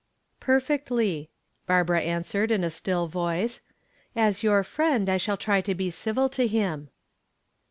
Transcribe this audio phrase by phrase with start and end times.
[0.39, 1.29] "Perfectly,"
[1.67, 3.61] Barbara answered in a still voice.
[4.15, 6.89] "As your friend I shall try to be civil to him."